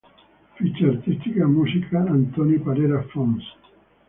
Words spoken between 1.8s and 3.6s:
Antoni Parera Fons.